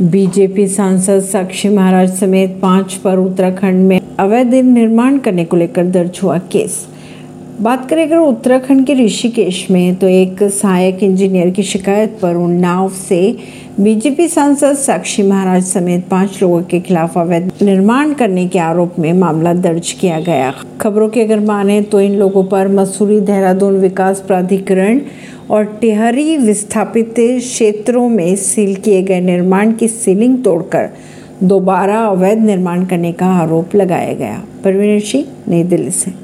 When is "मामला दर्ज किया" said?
19.12-20.20